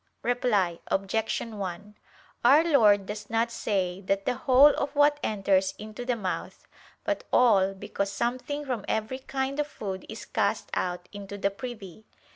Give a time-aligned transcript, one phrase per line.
[0.23, 1.41] Reply Obj.
[1.41, 1.95] 1:
[2.43, 6.65] Our Lord does not say that the "whole" of what enters into the mouth,
[7.03, 12.07] but "all" because something from every kind of food is cast out into the privy.